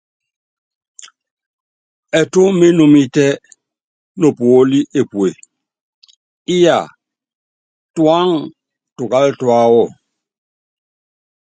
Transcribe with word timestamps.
Ɛtú 2.19 2.41
mínúmítɛ 2.59 3.25
nopuóli 4.19 4.79
epue, 4.99 5.27
iyá, 6.55 6.77
tuáŋtukal 7.95 9.27
tuáwɔ! 9.39 9.83